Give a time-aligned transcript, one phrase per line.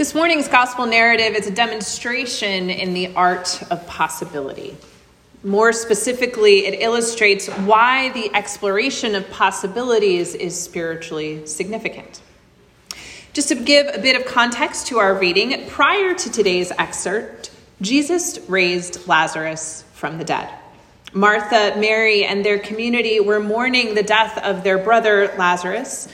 [0.00, 4.74] This morning's gospel narrative is a demonstration in the art of possibility.
[5.44, 12.22] More specifically, it illustrates why the exploration of possibilities is spiritually significant.
[13.34, 17.50] Just to give a bit of context to our reading, prior to today's excerpt,
[17.82, 20.48] Jesus raised Lazarus from the dead.
[21.12, 26.08] Martha, Mary, and their community were mourning the death of their brother Lazarus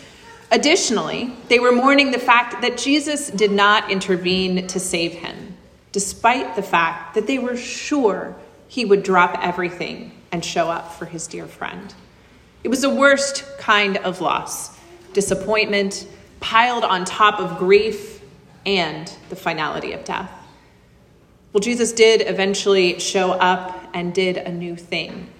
[0.50, 5.56] Additionally, they were mourning the fact that Jesus did not intervene to save him,
[5.92, 8.36] despite the fact that they were sure
[8.68, 11.94] he would drop everything and show up for his dear friend.
[12.62, 14.76] It was the worst kind of loss
[15.12, 16.06] disappointment
[16.40, 18.20] piled on top of grief
[18.66, 20.30] and the finality of death.
[21.52, 25.30] Well, Jesus did eventually show up and did a new thing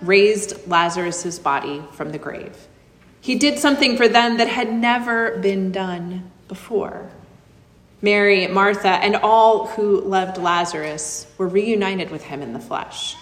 [0.00, 2.56] raised Lazarus' body from the grave.
[3.24, 7.08] He did something for them that had never been done before.
[8.02, 13.16] Mary, Martha, and all who loved Lazarus were reunited with him in the flesh.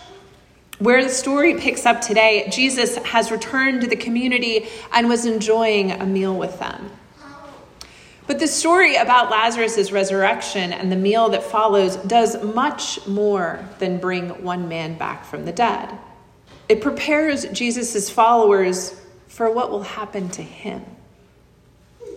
[0.80, 5.92] Where the story picks up today, Jesus has returned to the community and was enjoying
[5.92, 6.90] a meal with them.
[8.26, 13.98] But the story about Lazarus' resurrection and the meal that follows does much more than
[13.98, 15.96] bring one man back from the dead.
[16.68, 18.96] It prepares Jesus' followers
[19.32, 20.84] for what will happen to him.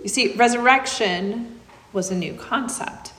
[0.04, 1.62] You see, resurrection
[1.94, 3.14] was a new concept.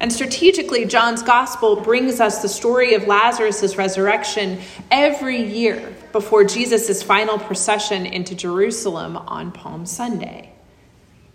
[0.00, 7.02] And strategically, John's gospel brings us the story of Lazarus' resurrection every year before Jesus'
[7.02, 10.50] final procession into Jerusalem on Palm Sunday.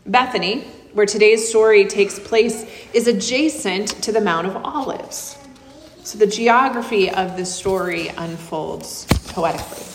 [0.07, 0.61] Bethany,
[0.93, 5.37] where today's story takes place, is adjacent to the Mount of Olives.
[6.03, 9.92] So the geography of this story unfolds poetically.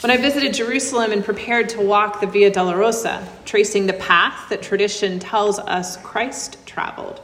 [0.00, 4.62] When I visited Jerusalem and prepared to walk the Via Dolorosa, tracing the path that
[4.62, 7.20] tradition tells us Christ traveled,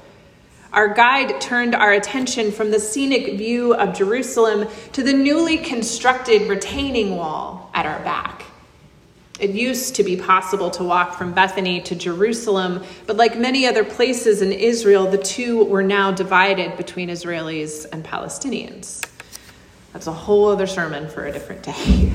[0.74, 6.50] our guide turned our attention from the scenic view of Jerusalem to the newly constructed
[6.50, 8.42] retaining wall at our back.
[9.40, 13.84] It used to be possible to walk from Bethany to Jerusalem, but like many other
[13.84, 19.02] places in Israel, the two were now divided between Israelis and Palestinians.
[19.94, 22.12] That's a whole other sermon for a different day.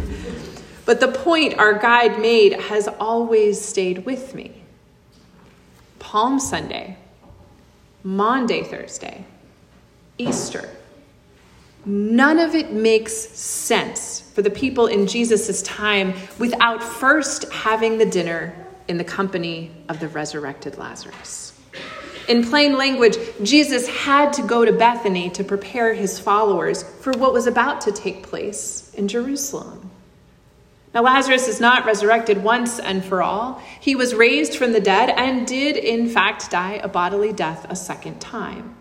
[0.92, 4.52] But the point our guide made has always stayed with me.
[6.00, 6.98] Palm Sunday,
[8.04, 9.24] Maundy, Thursday,
[10.18, 10.70] Easter.
[11.86, 18.06] None of it makes sense for the people in Jesus' time without first having the
[18.06, 18.54] dinner
[18.90, 21.58] in the company of the resurrected Lazarus.
[22.28, 27.32] In plain language, Jesus had to go to Bethany to prepare his followers for what
[27.32, 29.91] was about to take place in Jerusalem.
[30.94, 33.62] Now, Lazarus is not resurrected once and for all.
[33.80, 37.76] He was raised from the dead and did, in fact, die a bodily death a
[37.76, 38.76] second time.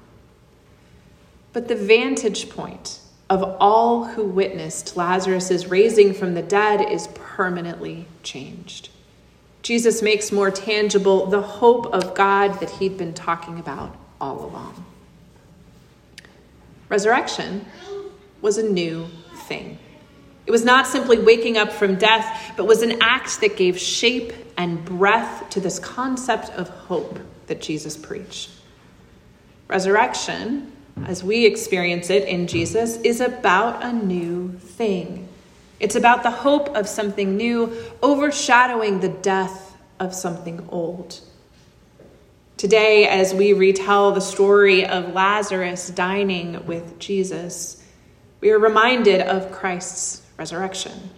[1.53, 2.98] But the vantage point
[3.28, 8.88] of all who witnessed Lazarus' raising from the dead is permanently changed.
[9.62, 14.84] Jesus makes more tangible the hope of God that he'd been talking about all along.
[16.88, 17.66] Resurrection
[18.41, 19.06] was a new
[19.47, 19.78] thing.
[20.50, 24.33] It was not simply waking up from death, but was an act that gave shape
[24.56, 28.50] and breath to this concept of hope that Jesus preached.
[29.69, 30.72] Resurrection,
[31.06, 35.28] as we experience it in Jesus, is about a new thing.
[35.78, 37.72] It's about the hope of something new
[38.03, 41.21] overshadowing the death of something old.
[42.56, 47.87] Today, as we retell the story of Lazarus dining with Jesus,
[48.41, 51.11] we are reminded of Christ's resurrection.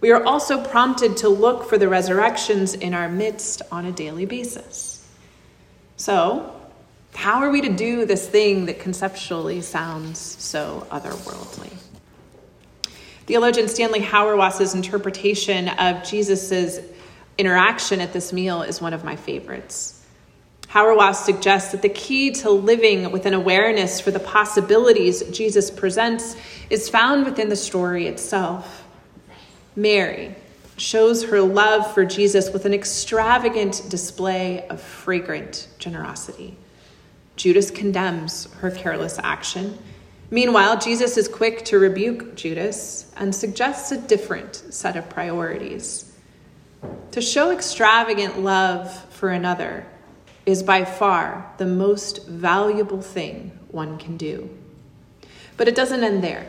[0.00, 4.24] We are also prompted to look for the resurrections in our midst on a daily
[4.24, 5.06] basis.
[5.96, 6.50] So,
[7.14, 11.72] how are we to do this thing that conceptually sounds so otherworldly?
[13.26, 16.80] Theologian Stanley Hauerwas's interpretation of Jesus'
[17.36, 19.93] interaction at this meal is one of my favorites.
[20.74, 26.34] Hauerwas suggests that the key to living with an awareness for the possibilities Jesus presents
[26.68, 28.82] is found within the story itself.
[29.76, 30.34] Mary
[30.76, 36.56] shows her love for Jesus with an extravagant display of fragrant generosity.
[37.36, 39.78] Judas condemns her careless action.
[40.32, 46.12] Meanwhile, Jesus is quick to rebuke Judas and suggests a different set of priorities.
[47.12, 49.86] To show extravagant love for another
[50.46, 54.50] is by far the most valuable thing one can do.
[55.56, 56.46] But it doesn't end there.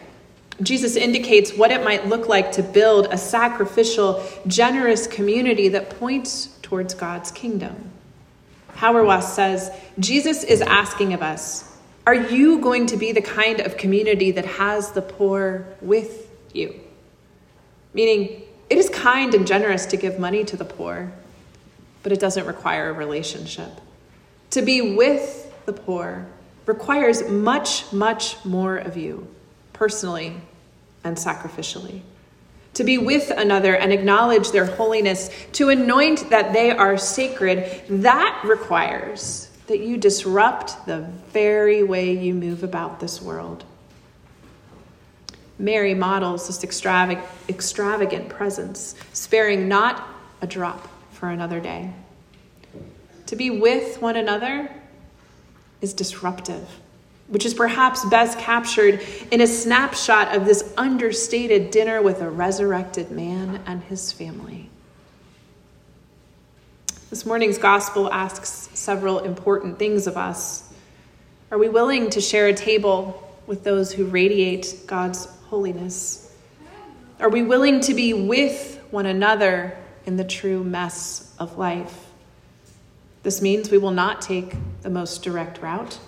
[0.62, 6.58] Jesus indicates what it might look like to build a sacrificial, generous community that points
[6.62, 7.92] towards God's kingdom.
[8.76, 11.78] Hauerwas says Jesus is asking of us
[12.08, 16.80] Are you going to be the kind of community that has the poor with you?
[17.94, 21.14] Meaning, it is kind and generous to give money to the poor,
[22.06, 23.82] but it doesn't require a relationship.
[24.52, 26.28] To be with the poor
[26.68, 29.28] requires much, much more of you,
[29.74, 30.36] personally
[31.04, 32.02] and sacrificially.
[32.76, 38.40] To be with another and acknowledge their holiness, to anoint that they are sacred, that
[38.46, 41.00] requires that you disrupt the
[41.32, 43.64] very way you move about this world.
[45.58, 50.08] Mary models this extravagant, presence, sparing not
[50.42, 50.92] a drop
[51.26, 51.92] for another day.
[53.26, 54.70] To be with one another
[55.82, 56.70] is disruptive,
[57.30, 59.02] which is perhaps best captured
[59.32, 64.70] in a snapshot of this understated dinner with a resurrected man and his family.
[67.10, 70.72] This morning's gospel asks several important things of us.
[71.50, 76.32] Are we willing to share a table with those who radiate God's holiness?
[77.20, 82.06] Are we willing to be with one another in the true mess of life?
[83.24, 86.00] This means we will not take the most direct route.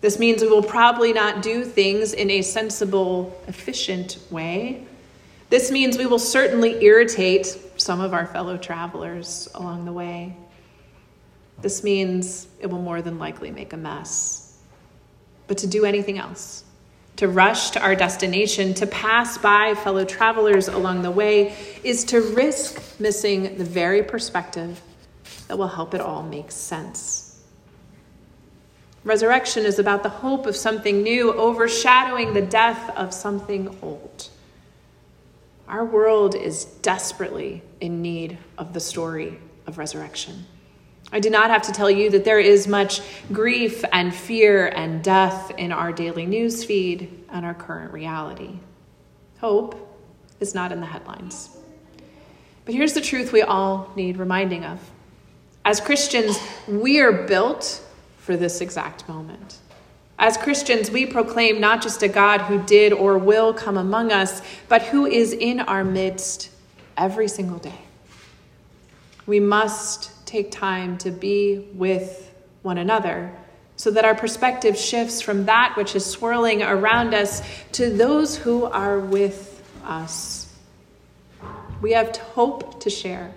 [0.00, 4.86] This means we will probably not do things in a sensible, efficient way.
[5.50, 10.36] This means we will certainly irritate some of our fellow travelers along the way.
[11.62, 14.58] This means it will more than likely make a mess.
[15.46, 16.64] But to do anything else,
[17.18, 22.20] to rush to our destination, to pass by fellow travelers along the way, is to
[22.20, 24.80] risk missing the very perspective
[25.48, 27.42] that will help it all make sense.
[29.02, 34.28] Resurrection is about the hope of something new overshadowing the death of something old.
[35.66, 40.46] Our world is desperately in need of the story of resurrection.
[41.10, 43.00] I do not have to tell you that there is much
[43.32, 48.58] grief and fear and death in our daily news feed and our current reality.
[49.40, 49.96] Hope
[50.40, 51.56] is not in the headlines.
[52.64, 54.78] But here's the truth we all need reminding of
[55.64, 57.84] as Christians, we are built
[58.16, 59.58] for this exact moment.
[60.18, 64.40] As Christians, we proclaim not just a God who did or will come among us,
[64.68, 66.50] but who is in our midst
[66.96, 67.80] every single day.
[69.26, 72.32] We must take time to be with
[72.62, 73.34] one another
[73.76, 77.42] so that our perspective shifts from that which is swirling around us
[77.72, 80.52] to those who are with us.
[81.80, 83.32] We have hope to share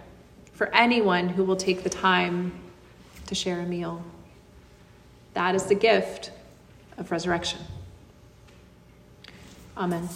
[0.53, 2.51] for anyone who will take the time
[3.27, 4.03] to share a meal.
[5.33, 6.31] That is the gift
[6.97, 7.59] of resurrection.
[9.77, 10.09] Amen.